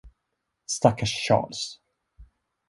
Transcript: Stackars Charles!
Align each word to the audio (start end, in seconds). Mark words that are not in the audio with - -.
Stackars 0.67 1.13
Charles! 1.13 1.79